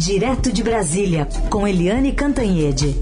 [0.00, 2.96] Direto de Brasília, com Eliane Cantanhede.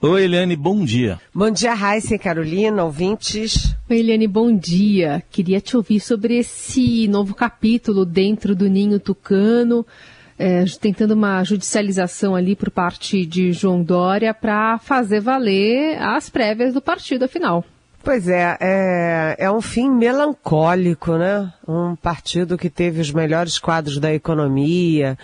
[0.00, 1.20] Oi, Eliane, bom dia.
[1.34, 3.76] Bom dia, Raíssa e Carolina, ouvintes.
[3.90, 5.22] Oi, Eliane, bom dia.
[5.30, 9.86] Queria te ouvir sobre esse novo capítulo dentro do Ninho Tucano,
[10.38, 16.72] é, tentando uma judicialização ali por parte de João Dória para fazer valer as prévias
[16.72, 17.62] do partido, afinal.
[18.04, 21.50] Pois é, é, é um fim melancólico, né?
[21.66, 25.16] Um partido que teve os melhores quadros da economia,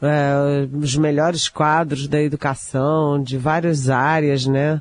[0.00, 4.80] é, os melhores quadros da educação, de várias áreas, né?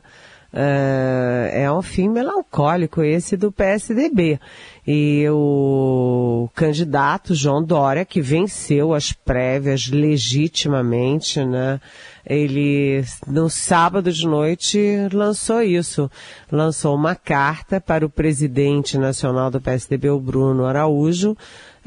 [0.60, 4.40] É, é um fim melancólico esse do PSDB.
[4.88, 11.80] E o candidato João Dória, que venceu as prévias legitimamente, né?
[12.26, 14.80] Ele, no sábado de noite,
[15.14, 16.10] lançou isso.
[16.52, 21.38] Lançou uma carta para o presidente nacional do PSDB, o Bruno Araújo,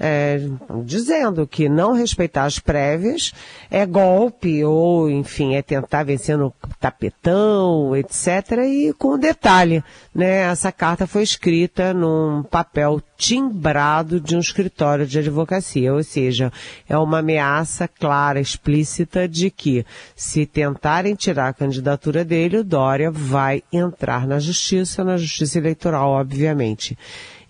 [0.02, 0.40] é,
[0.82, 3.34] dizendo que não respeitar as prévias
[3.70, 8.52] é golpe ou, enfim, é tentar vencer no tapetão, etc.
[8.66, 9.84] E com detalhe,
[10.14, 10.50] né?
[10.50, 16.50] Essa carta foi escrita num papel timbrado de um escritório de advocacia, ou seja,
[16.88, 19.84] é uma ameaça clara, explícita de que
[20.16, 26.12] se tentarem tirar a candidatura dele, o Dória vai entrar na justiça, na justiça eleitoral,
[26.12, 26.96] obviamente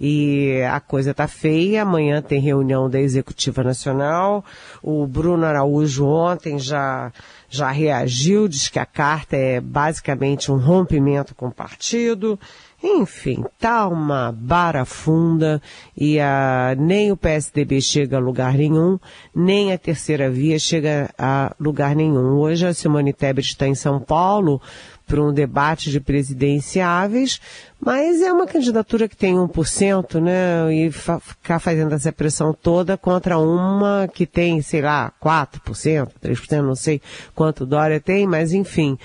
[0.01, 1.83] e a coisa tá feia.
[1.83, 4.43] Amanhã tem reunião da Executiva Nacional.
[4.83, 7.13] O Bruno Araújo ontem já
[7.53, 12.39] já reagiu, diz que a carta é basicamente um rompimento com o partido.
[12.83, 15.61] Enfim, tá uma barafunda
[15.95, 18.99] e a, nem o PSDB chega a lugar nenhum,
[19.35, 22.39] nem a terceira via chega a lugar nenhum.
[22.39, 24.63] Hoje a Simone Tebet está em São Paulo
[25.11, 27.41] para um debate de presidenciáveis,
[27.81, 30.73] mas é uma candidatura que tem 1%, né?
[30.73, 36.63] E fa ficar fazendo essa pressão toda contra uma que tem, sei lá, 4%, 3%,
[36.63, 37.03] não sei
[37.35, 38.97] quanto Dória tem, mas enfim.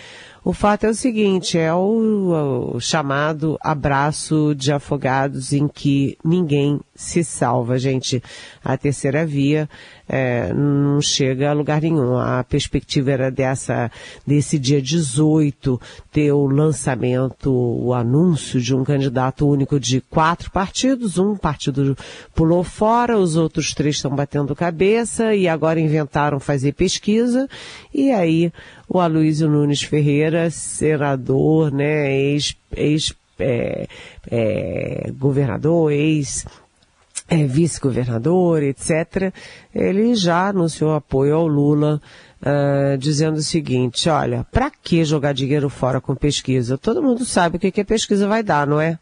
[0.44, 6.80] O fato é o seguinte, é o, o, chamado abraço de afogados em que ninguém
[6.94, 8.22] se salva, gente.
[8.64, 9.68] A terceira via
[10.08, 12.16] é, não chega a lugar nenhum.
[12.16, 13.92] A perspectiva era dessa,
[14.26, 21.18] desse dia 18, ter o lançamento, o anúncio de um candidato único de quatro partidos.
[21.18, 21.98] Um partido
[22.34, 27.48] pulou fora, os outros três estão batendo cabeça e agora inventaram fazer pesquisa.
[27.94, 28.52] E aí
[28.88, 33.88] o Aloysio Nunes Ferreira, senador, né, ex, ex é,
[34.30, 36.46] é, governador, ex
[37.28, 39.34] é, vice-governador, etc.,
[39.74, 42.00] ele já anunciou apoio ao Lula,
[42.46, 46.78] uh, dizendo o seguinte, olha, para que jogar dinheiro fora com pesquisa?
[46.78, 49.00] Todo mundo sabe o que, que a pesquisa vai dar, não é?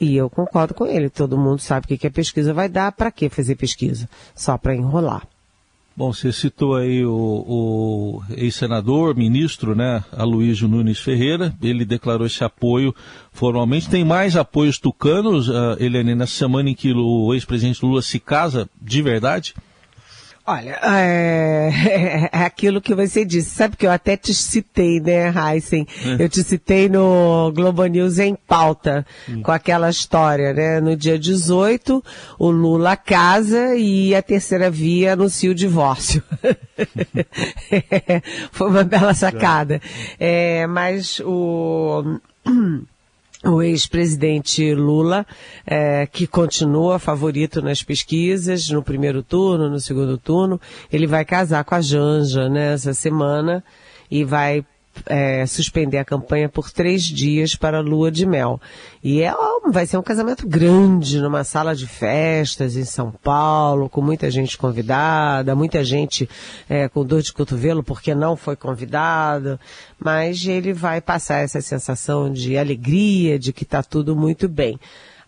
[0.00, 2.92] E eu concordo com ele, todo mundo sabe o que, que a pesquisa vai dar,
[2.92, 4.08] para que fazer pesquisa?
[4.34, 5.26] Só para enrolar.
[5.96, 12.44] Bom, você citou aí o, o ex-senador, ministro, né, Aloysio Nunes Ferreira, ele declarou esse
[12.44, 12.94] apoio
[13.32, 13.88] formalmente.
[13.88, 18.68] Tem mais apoios tucanos, uh, Eliane, na semana em que o ex-presidente Lula se casa
[18.78, 19.54] de verdade?
[20.48, 23.50] Olha, é, é, aquilo que você disse.
[23.50, 25.84] Sabe que eu até te citei, né, Heisen?
[26.04, 26.22] É.
[26.22, 29.42] Eu te citei no Globo News em pauta, hum.
[29.42, 30.80] com aquela história, né?
[30.80, 32.02] No dia 18,
[32.38, 36.22] o Lula casa e a terceira via anuncia o divórcio.
[38.52, 39.80] Foi uma bela sacada.
[40.18, 42.20] É, mas o
[43.46, 45.26] o ex-presidente Lula,
[45.66, 50.60] é, que continua favorito nas pesquisas, no primeiro turno, no segundo turno,
[50.92, 53.64] ele vai casar com a Janja nessa né, semana
[54.10, 54.64] e vai
[55.06, 58.60] é, suspender a campanha por três dias para a lua de mel.
[59.02, 59.32] E é,
[59.70, 64.56] vai ser um casamento grande, numa sala de festas em São Paulo, com muita gente
[64.56, 66.28] convidada, muita gente
[66.68, 69.60] é, com dor de cotovelo porque não foi convidada,
[69.98, 74.78] mas ele vai passar essa sensação de alegria, de que está tudo muito bem.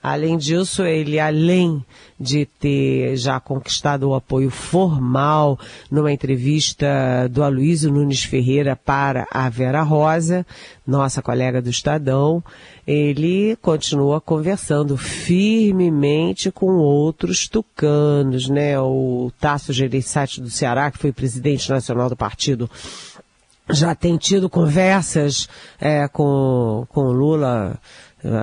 [0.02, 1.84] Além disso, ele, além
[2.18, 5.58] de ter já conquistado o apoio formal
[5.90, 10.46] numa entrevista do Aloysio Nunes Ferreira para a Vera Rosa,
[10.86, 12.42] nossa colega do Estadão,
[12.86, 18.78] ele continua conversando firmemente com outros tucanos, né?
[18.80, 22.70] O Tasso Gereissati do Ceará, que foi presidente nacional do partido,
[23.70, 25.48] já tem tido conversas
[25.80, 27.78] é, com, com Lula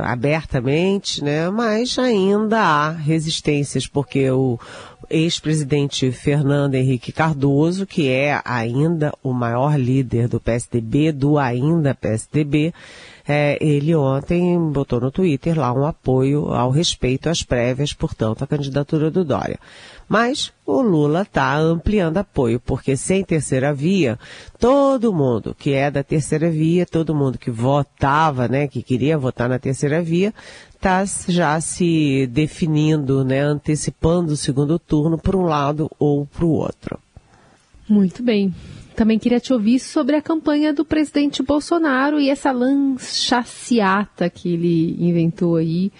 [0.05, 1.49] abertamente, né?
[1.49, 4.59] Mas ainda há resistências, porque o,
[5.09, 12.73] ex-presidente Fernando Henrique Cardoso, que é ainda o maior líder do PSDB, do ainda PSDB,
[13.27, 18.47] é, ele ontem botou no Twitter lá um apoio ao respeito às prévias, portanto, à
[18.47, 19.59] candidatura do Dória.
[20.07, 24.19] Mas o Lula está ampliando apoio, porque sem terceira via,
[24.59, 29.49] todo mundo que é da terceira via, todo mundo que votava, né, que queria votar
[29.49, 30.31] na terceira via,
[30.85, 36.51] está já se definindo, né, antecipando o segundo turno para um lado ou para o
[36.51, 36.99] outro.
[37.89, 38.53] Muito bem.
[38.95, 44.95] Também queria te ouvir sobre a campanha do presidente Bolsonaro e essa lanchaciata que ele
[44.99, 45.91] inventou aí,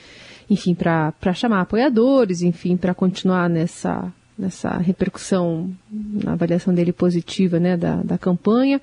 [0.50, 7.76] enfim, para chamar apoiadores, enfim, para continuar nessa, nessa repercussão, na avaliação dele positiva, né,
[7.76, 8.80] da, da campanha.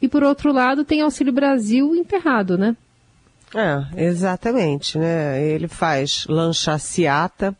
[0.00, 2.74] E por outro lado, tem Auxílio Brasil emperrado, né?
[3.54, 5.42] É, exatamente, né?
[5.42, 7.54] Ele faz lanchaciata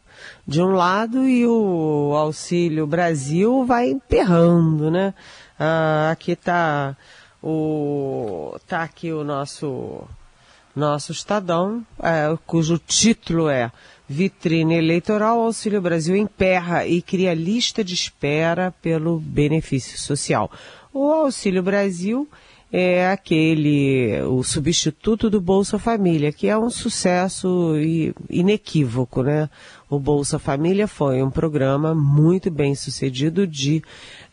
[0.46, 5.12] de um lado e o Auxílio Brasil vai emperrando, né?
[5.58, 6.96] Ah, aqui está
[7.42, 10.04] o tá aqui o nosso
[10.74, 13.70] nosso Estadão, é, cujo título é
[14.08, 20.50] Vitrine Eleitoral Auxílio Brasil emperra e cria lista de espera pelo benefício social.
[20.92, 22.26] O Auxílio Brasil
[22.72, 27.74] é aquele, o substituto do Bolsa Família, que é um sucesso
[28.30, 29.50] inequívoco, né?
[29.90, 33.82] O Bolsa Família foi um programa muito bem sucedido de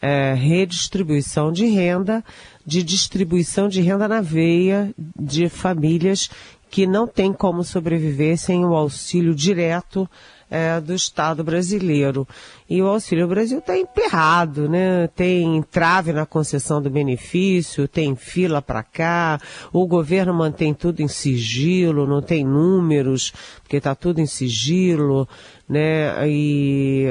[0.01, 2.23] é, redistribuição de renda,
[2.65, 6.29] de distribuição de renda na veia de famílias
[6.69, 10.09] que não têm como sobreviver sem o auxílio direto
[10.49, 12.27] é, do Estado brasileiro.
[12.69, 15.07] E o Auxílio Brasil está emperrado, né?
[15.15, 19.39] Tem trave na concessão do benefício, tem fila para cá,
[19.71, 23.31] o governo mantém tudo em sigilo, não tem números,
[23.61, 25.27] porque está tudo em sigilo,
[25.67, 26.27] né?
[26.27, 27.05] E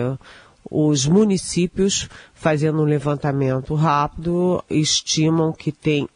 [0.71, 6.09] os municípios, fazendo um levantamento rápido, estimam que tem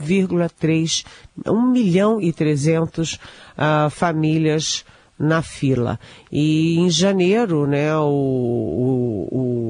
[0.00, 1.04] 1,3,
[1.46, 4.84] 1 milhão e 300 uh, famílias
[5.18, 5.98] na fila.
[6.30, 9.67] E em janeiro, né, o, o, o,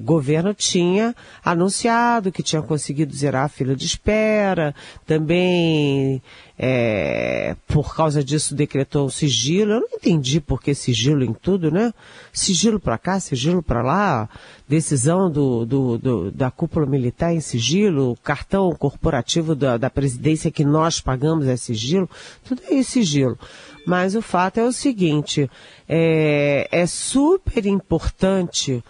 [0.00, 1.14] governo tinha
[1.44, 4.74] anunciado que tinha conseguido zerar a fila de espera,
[5.06, 6.22] também
[6.58, 9.72] é, por causa disso decretou o sigilo.
[9.72, 11.92] Eu não entendi por que sigilo em tudo, né?
[12.32, 14.28] Sigilo para cá, sigilo para lá,
[14.68, 20.64] decisão do, do, do, da cúpula militar em sigilo, cartão corporativo da, da presidência que
[20.64, 22.08] nós pagamos é sigilo,
[22.44, 23.38] tudo é sigilo.
[23.86, 25.48] Mas o fato é o seguinte,
[25.88, 28.82] é, é super importante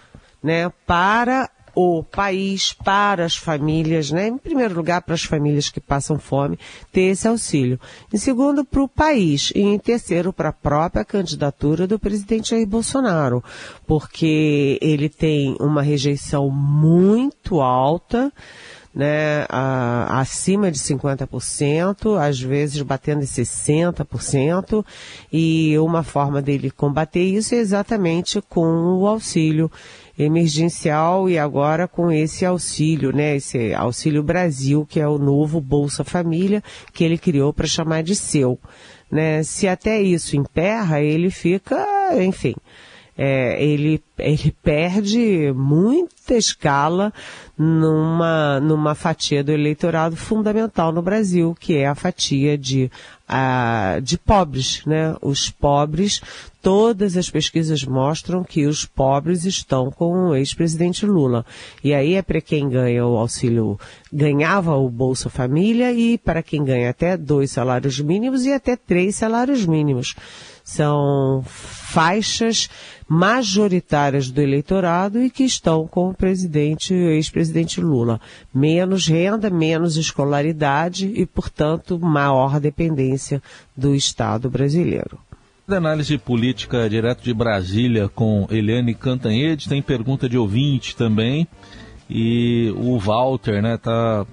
[0.47, 4.29] né, para o país, para as famílias, né?
[4.29, 6.59] Em primeiro lugar, para as famílias que passam fome,
[6.91, 7.79] ter esse auxílio.
[8.11, 9.53] Em segundo, para o país.
[9.55, 13.45] E em terceiro, para a própria candidatura do presidente Jair Bolsonaro.
[13.87, 18.33] Porque ele tem uma rejeição muito alta,
[18.95, 24.83] né, a, acima de 50%, às vezes batendo em 60%,
[25.31, 29.71] e uma forma dele combater isso é exatamente com o auxílio
[30.19, 36.05] emergencial e agora com esse auxílio, né, esse auxílio Brasil, que é o novo Bolsa
[36.05, 38.59] Família que ele criou para chamar de seu,
[39.11, 39.43] né?
[39.43, 41.87] Se até isso emperra, ele fica,
[42.23, 42.55] enfim,
[43.19, 47.13] é, ele, ele perde muita escala
[47.57, 52.91] numa, numa fatia do eleitorado fundamental no Brasil, que é a fatia de,
[53.27, 55.17] a, de pobres, né?
[55.23, 56.21] Os pobres,
[56.61, 61.47] todas as pesquisas mostram que os pobres estão com o ex-presidente Lula.
[61.83, 63.81] E aí é para quem ganha o auxílio,
[64.13, 69.17] ganhava o Bolsa Família e para quem ganha até dois salários mínimos e até três
[69.17, 70.15] salários mínimos.
[70.67, 72.69] São faixas
[73.09, 78.21] majoritárias do eleitorado e que estão com o presidente, o ex-presidente Lula.
[78.53, 83.41] Menos renda, menos escolaridade e, portanto, maior dependência
[83.77, 85.21] do Estado brasileiro.
[85.69, 91.47] Da análise política direto de Brasília com Eliane Cantanhede, tem pergunta de ouvinte também.
[92.11, 94.27] E o Walter, né, tá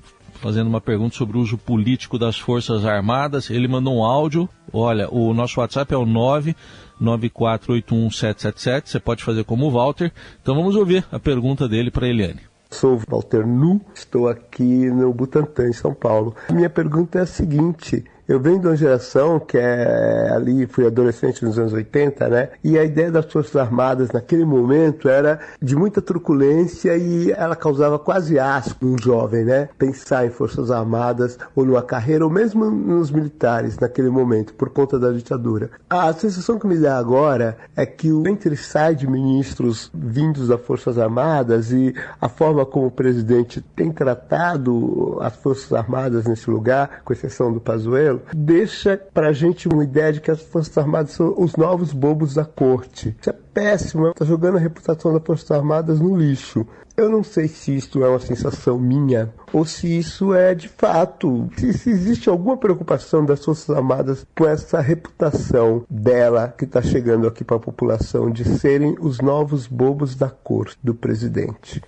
[0.43, 3.49] fazendo uma pergunta sobre o uso político das Forças Armadas.
[3.49, 4.49] Ele mandou um áudio.
[4.73, 6.53] Olha, o nosso WhatsApp é o 9
[7.01, 8.83] 9481777.
[8.89, 10.11] Você pode fazer como o Walter.
[10.41, 12.41] Então vamos ouvir a pergunta dele para Eliane.
[12.69, 16.35] Sou Walter Nu, estou aqui no Butantã, em São Paulo.
[16.51, 21.45] Minha pergunta é a seguinte: Eu venho de uma geração que é ali, fui adolescente
[21.45, 22.49] nos anos 80, né?
[22.63, 27.99] E a ideia das Forças Armadas naquele momento era de muita truculência e ela causava
[27.99, 29.69] quase asco no jovem, né?
[29.77, 34.97] Pensar em Forças Armadas ou numa carreira, ou mesmo nos militares naquele momento, por conta
[34.97, 35.69] da ditadura.
[35.87, 40.61] A sensação que me dá agora é que o entre sai de ministros vindos das
[40.61, 47.01] Forças Armadas e a forma como o presidente tem tratado as Forças Armadas nesse lugar,
[47.05, 51.11] com exceção do Pazuello, deixa para a gente uma ideia de que as Forças Armadas
[51.11, 53.15] são os novos bobos da corte.
[53.19, 56.65] Isso é péssimo, está jogando a reputação das Forças Armadas no lixo.
[56.95, 61.49] Eu não sei se isso é uma sensação minha ou se isso é de fato.
[61.57, 67.27] Se, se existe alguma preocupação das Forças Armadas com essa reputação dela que está chegando
[67.27, 71.81] aqui para a população de serem os novos bobos da corte do presidente.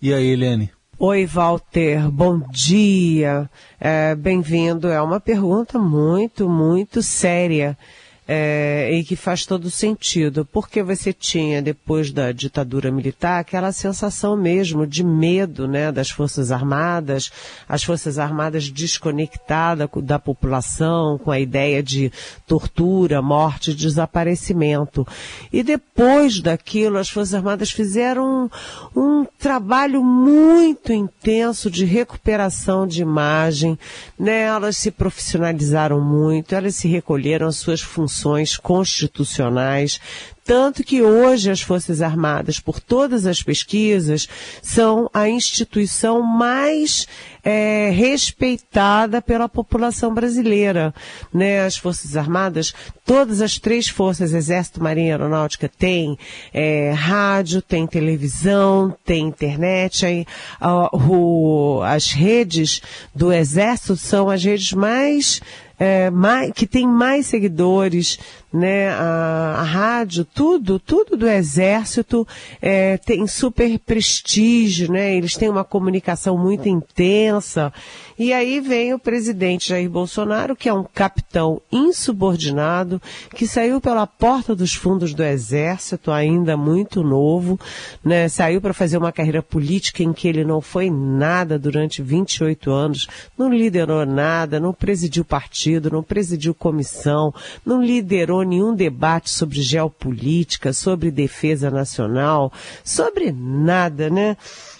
[0.00, 0.70] E aí, Eliane?
[0.98, 3.50] Oi, Walter, bom dia.
[3.78, 4.88] É, Bem-vindo.
[4.88, 7.76] É uma pergunta muito, muito séria
[8.28, 14.36] é, e que faz todo sentido, porque você tinha, depois da ditadura militar, aquela sensação
[14.36, 17.30] mesmo de medo né, das Forças Armadas,
[17.68, 22.10] as Forças Armadas desconectadas da população, com a ideia de
[22.46, 25.06] tortura, morte, desaparecimento.
[25.52, 28.50] E depois daquilo, as Forças Armadas fizeram
[28.96, 33.78] um, um trabalho muito intenso de recuperação de imagem,
[34.18, 34.42] né?
[34.42, 38.15] elas se profissionalizaram muito, elas se recolheram às suas funções
[38.56, 40.00] constitucionais,
[40.46, 44.28] tanto que hoje as Forças Armadas, por todas as pesquisas,
[44.62, 47.08] são a instituição mais
[47.42, 50.94] é, respeitada pela população brasileira.
[51.34, 51.66] Né?
[51.66, 52.72] As Forças Armadas,
[53.04, 56.16] todas as três forças, Exército, Marinha e Aeronáutica, têm
[56.54, 60.06] é, rádio, tem televisão, tem internet.
[60.06, 60.24] Aí,
[60.92, 62.80] o, as redes
[63.12, 65.40] do Exército são as redes mais
[65.78, 68.18] é, mais, que tem mais seguidores,
[68.52, 72.26] né, a, a, rádio, tudo, tudo do exército
[72.62, 77.72] é, tem super prestígio, né, eles têm uma comunicação muito intensa.
[78.18, 83.00] E aí vem o presidente Jair Bolsonaro, que é um capitão insubordinado,
[83.34, 87.60] que saiu pela porta dos fundos do exército, ainda muito novo,
[88.02, 92.70] né, saiu para fazer uma carreira política em que ele não foi nada durante 28
[92.70, 93.06] anos,
[93.36, 100.72] não liderou nada, não presidiu partido, não presidiu comissão, não liderou nenhum debate sobre geopolítica,
[100.72, 102.52] sobre defesa nacional,
[102.84, 104.36] sobre nada, né?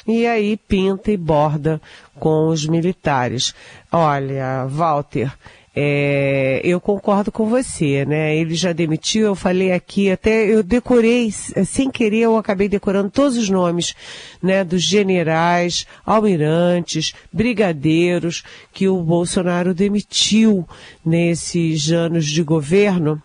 [0.06, 1.80] E aí pinta e borda
[2.14, 3.54] com os militares.
[3.90, 5.32] Olha, Walter,
[5.78, 8.34] é, eu concordo com você, né?
[8.34, 13.36] Ele já demitiu, eu falei aqui, até eu decorei, sem querer, eu acabei decorando todos
[13.36, 13.94] os nomes,
[14.42, 14.64] né?
[14.64, 18.42] Dos generais, almirantes, brigadeiros
[18.72, 20.66] que o Bolsonaro demitiu
[21.04, 23.22] nesses anos de governo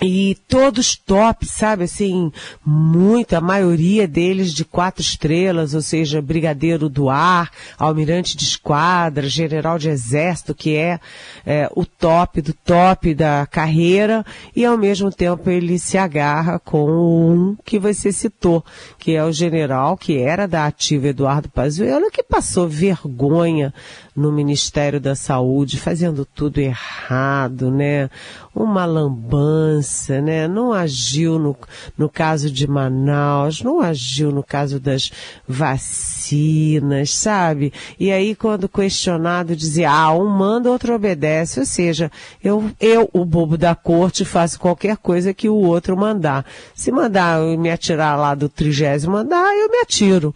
[0.00, 2.30] e todos top, sabe, assim,
[2.64, 9.28] muita, a maioria deles de quatro estrelas, ou seja, brigadeiro do ar, almirante de esquadra,
[9.28, 11.00] general de exército, que é,
[11.44, 14.24] é, o top do top da carreira,
[14.54, 18.64] e ao mesmo tempo ele se agarra com um que você citou,
[18.98, 23.74] que é o general que era da ativa Eduardo Pazuello, que passou vergonha
[24.18, 28.10] no Ministério da Saúde, fazendo tudo errado, né?
[28.54, 29.87] Uma lambança,
[30.20, 30.46] né?
[30.46, 31.56] Não agiu no,
[31.96, 35.10] no caso de Manaus, não agiu no caso das
[35.46, 37.72] vacinas, sabe?
[37.98, 42.10] E aí quando questionado dizia, ah, um manda, outro obedece, ou seja,
[42.42, 46.44] eu, eu, o bobo da corte, faço qualquer coisa que o outro mandar.
[46.74, 50.34] Se mandar eu me atirar lá do trigésimo andar, eu me atiro.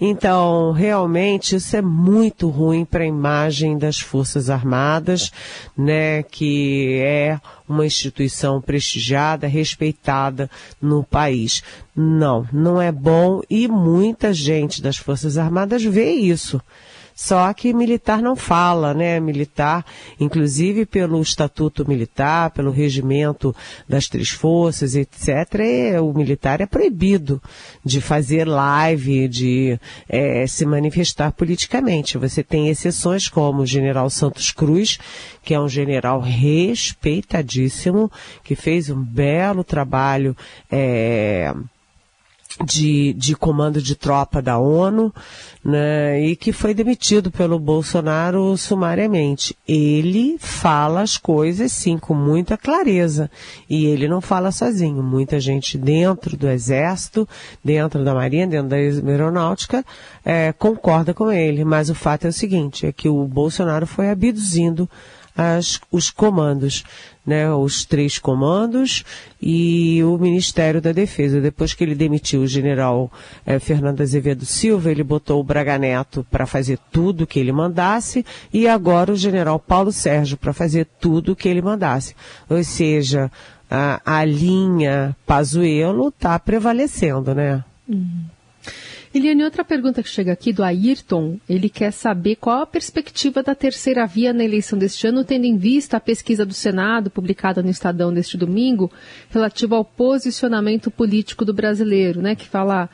[0.00, 5.32] Então, realmente, isso é muito ruim para a imagem das Forças Armadas,
[5.76, 8.60] né, que é uma instituição
[8.94, 10.48] prestigiada, respeitada
[10.80, 11.62] no país.
[11.94, 16.60] Não, não é bom e muita gente das Forças Armadas vê isso.
[17.14, 19.20] Só que militar não fala, né?
[19.20, 19.86] Militar,
[20.18, 23.54] inclusive pelo estatuto militar, pelo regimento
[23.88, 25.28] das três forças, etc.,
[25.60, 27.40] é, o militar é proibido
[27.84, 29.78] de fazer live, de
[30.08, 32.18] é, se manifestar politicamente.
[32.18, 34.98] Você tem exceções como o general Santos Cruz,
[35.42, 38.10] que é um general respeitadíssimo,
[38.42, 40.36] que fez um belo trabalho
[40.70, 41.54] é,
[42.62, 45.12] de, de comando de tropa da ONU,
[45.64, 49.56] né, e que foi demitido pelo Bolsonaro sumariamente.
[49.66, 53.30] Ele fala as coisas, sim, com muita clareza.
[53.68, 55.02] E ele não fala sozinho.
[55.02, 57.28] Muita gente dentro do Exército,
[57.64, 59.84] dentro da Marinha, dentro da Aeronáutica,
[60.24, 61.64] é, concorda com ele.
[61.64, 64.88] Mas o fato é o seguinte, é que o Bolsonaro foi abduzindo
[65.36, 66.84] as, os comandos,
[67.26, 69.04] né, os três comandos
[69.40, 71.40] e o Ministério da Defesa.
[71.40, 73.10] Depois que ele demitiu o general
[73.46, 78.24] eh, Fernando Azevedo Silva, ele botou o Braga Neto para fazer tudo que ele mandasse
[78.52, 82.14] e agora o general Paulo Sérgio para fazer tudo que ele mandasse.
[82.48, 83.30] Ou seja,
[83.70, 87.64] a, a linha Pazuello está prevalecendo, né?
[87.88, 88.24] Uhum.
[89.14, 93.54] Eliane, outra pergunta que chega aqui do Ayrton, ele quer saber qual a perspectiva da
[93.54, 97.70] terceira via na eleição deste ano, tendo em vista a pesquisa do Senado, publicada no
[97.70, 98.90] Estadão neste domingo,
[99.30, 102.90] relativa ao posicionamento político do brasileiro, né, que fala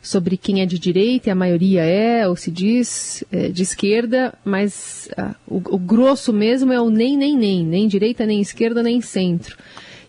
[0.00, 4.32] sobre quem é de direita, e a maioria é, ou se diz, é, de esquerda,
[4.44, 8.80] mas ah, o, o grosso mesmo é o nem, nem, nem, nem direita, nem esquerda,
[8.80, 9.56] nem centro.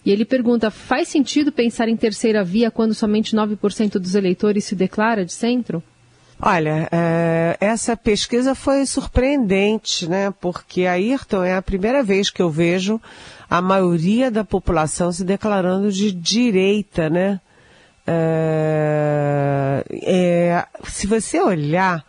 [0.06, 4.76] E ele pergunta: faz sentido pensar em terceira via quando somente 9% dos eleitores se
[4.76, 5.82] declara de centro?
[6.40, 10.32] Olha, é, essa pesquisa foi surpreendente, né?
[10.40, 13.02] Porque Ayrton é a primeira vez que eu vejo
[13.50, 17.40] a maioria da população se declarando de direita, né?
[18.06, 22.06] É, é, se você olhar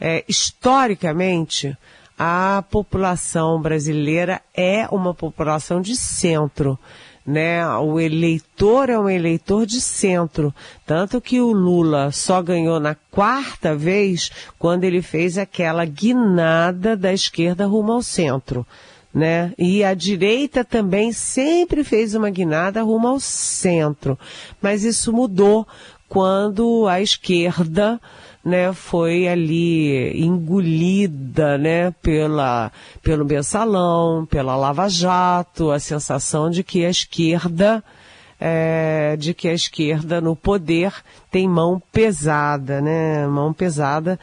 [0.00, 1.76] é, historicamente,
[2.18, 6.78] a população brasileira é uma população de centro
[7.26, 7.66] né?
[7.78, 10.54] O eleitor é um eleitor de centro,
[10.86, 17.12] tanto que o Lula só ganhou na quarta vez quando ele fez aquela guinada da
[17.12, 18.66] esquerda rumo ao centro.
[19.12, 19.52] Né?
[19.58, 24.16] E a direita também sempre fez uma guinada rumo ao centro.
[24.62, 25.66] Mas isso mudou
[26.08, 28.00] quando a esquerda
[28.44, 36.84] né, foi ali engolida, né, pela, pelo mensalão, pela Lava Jato, a sensação de que
[36.84, 37.84] a esquerda,
[38.40, 40.92] é, de que a esquerda no poder
[41.30, 43.26] tem mão pesada, né?
[43.26, 44.18] Mão pesada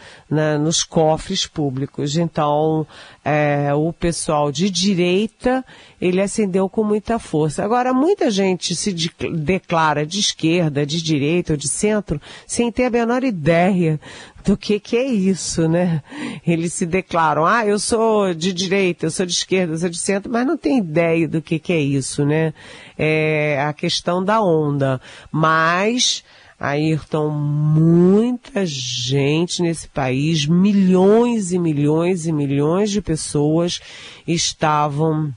[0.60, 2.18] nos cofres públicos.
[2.18, 2.86] Então,
[3.24, 5.64] é, o pessoal de direita,
[6.02, 7.64] ele acendeu com muita força.
[7.64, 12.86] Agora, muita gente se de, declara de esquerda, de direita ou de centro, sem ter
[12.86, 14.00] a menor ideia
[14.48, 16.02] do que que é isso, né?
[16.46, 19.98] Eles se declaram, ah, eu sou de direita, eu sou de esquerda, eu sou de
[19.98, 22.54] centro, mas não tem ideia do que que é isso, né?
[22.98, 25.02] É a questão da onda.
[25.30, 26.24] Mas,
[26.60, 33.80] Ayrton, muita gente nesse país, milhões e milhões e milhões de pessoas
[34.28, 35.32] estavam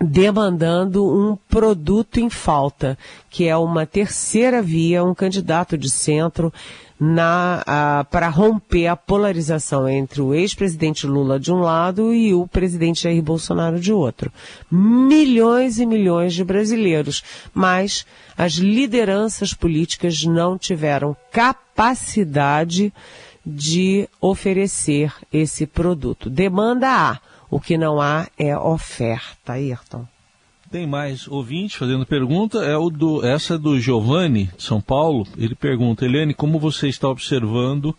[0.00, 2.98] demandando um produto em falta,
[3.30, 6.52] que é uma terceira via, um candidato de centro
[8.10, 13.22] para romper a polarização entre o ex-presidente Lula de um lado e o presidente Jair
[13.22, 14.32] Bolsonaro de outro.
[14.70, 22.92] Milhões e milhões de brasileiros, mas as lideranças políticas não tiveram capacidade
[23.44, 26.30] de oferecer esse produto.
[26.30, 30.06] Demanda há, o que não há é oferta, Ayrton.
[30.74, 35.24] Tem mais ouvinte fazendo pergunta, é o do, essa é do Giovanni, de São Paulo.
[35.38, 37.96] Ele pergunta, Helene, como você está observando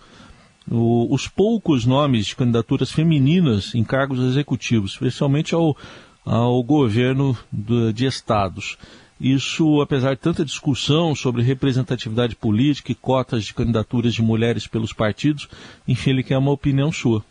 [0.69, 5.77] o, os poucos nomes de candidaturas femininas em cargos executivos, especialmente ao,
[6.25, 8.77] ao governo do, de estados?
[9.17, 14.91] Isso, apesar de tanta discussão sobre representatividade política e cotas de candidaturas de mulheres pelos
[14.91, 15.47] partidos,
[15.87, 17.23] enfim, ele quer uma opinião sua.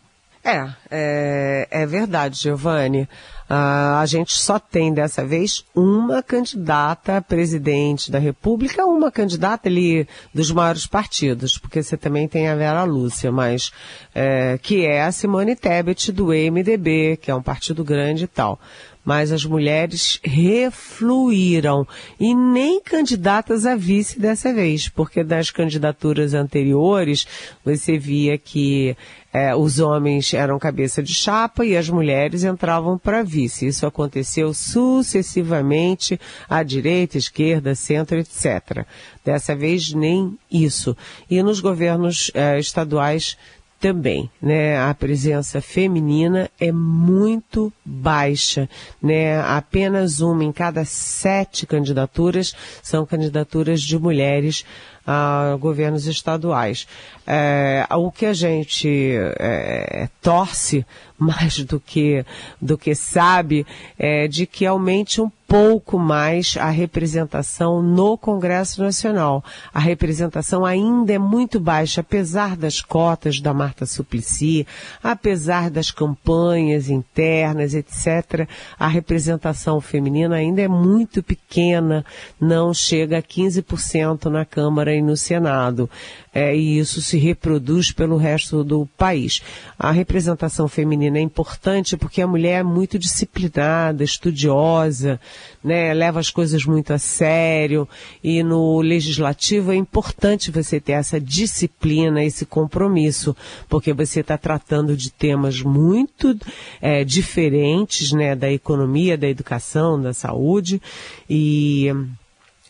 [0.45, 3.09] É, é, é verdade, Giovanni.
[3.49, 9.67] Uh, a gente só tem dessa vez uma candidata a presidente da República, uma candidata
[9.67, 13.71] ali dos maiores partidos, porque você também tem a Vera Lúcia, mas
[14.13, 18.59] é, que é a Simone Tebet do MDB, que é um partido grande e tal
[19.05, 21.87] mas as mulheres refluíram
[22.19, 27.27] e nem candidatas a vice dessa vez, porque das candidaturas anteriores
[27.63, 28.97] você via que
[29.31, 33.67] é, os homens eram cabeça de chapa e as mulheres entravam para vice.
[33.67, 36.17] Isso aconteceu sucessivamente
[36.49, 38.85] à direita, esquerda, centro, etc.
[39.25, 40.95] Dessa vez nem isso.
[41.29, 43.37] E nos governos é, estaduais
[43.85, 44.79] também, né?
[44.79, 48.67] A presença feminina é muito baixa,
[48.99, 49.39] né?
[49.41, 54.65] Apenas uma em cada sete candidaturas são candidaturas de mulheres
[55.05, 56.87] a governos estaduais.
[57.27, 58.89] É, o que a gente
[59.37, 60.83] é, torce
[61.15, 62.25] mais do que,
[62.59, 63.67] do que sabe
[63.99, 69.41] é de que aumente um pouco mais a representação no Congresso Nacional.
[69.73, 74.67] A representação ainda é muito baixa, apesar das cotas da Marta Suplicy,
[75.01, 78.49] apesar das campanhas internas, etc.
[78.77, 82.03] A representação feminina ainda é muito pequena,
[82.37, 85.89] não chega a 15% na Câmara e no Senado.
[86.35, 89.41] É, e isso se reproduz pelo resto do país.
[89.79, 95.17] A representação feminina é importante porque a mulher é muito disciplinada, estudiosa,
[95.63, 97.87] né, leva as coisas muito a sério
[98.21, 103.33] e no legislativo é importante você ter essa disciplina, esse compromisso,
[103.69, 106.37] porque você está tratando de temas muito
[106.81, 110.81] é, diferentes, né, da economia, da educação, da saúde
[111.29, 111.89] e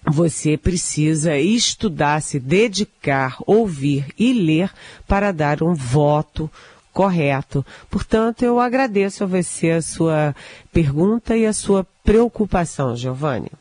[0.05, 4.71] você precisa estudar, se dedicar, ouvir e ler
[5.07, 6.49] para dar um voto
[6.93, 7.65] correto.
[7.89, 10.35] Portanto, eu agradeço a você a sua
[10.71, 13.51] pergunta e a sua preocupação, Giovanni.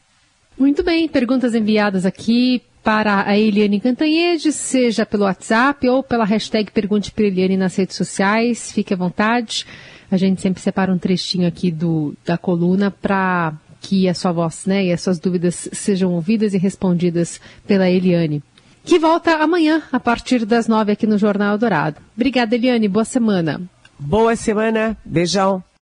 [0.56, 6.70] Muito bem, perguntas enviadas aqui para a Eliane Cantanhede, seja pelo WhatsApp ou pela hashtag
[6.70, 8.70] Pergunte para Eliane nas redes sociais.
[8.70, 9.66] Fique à vontade.
[10.10, 14.64] A gente sempre separa um trechinho aqui do, da coluna para que a sua voz
[14.64, 18.42] né, e as suas dúvidas sejam ouvidas e respondidas pela Eliane.
[18.82, 21.96] Que volta amanhã, a partir das nove aqui no Jornal Dourado.
[22.14, 22.86] Obrigada, Eliane.
[22.86, 23.62] Boa semana.
[23.98, 24.94] Boa semana.
[25.04, 25.64] Beijão.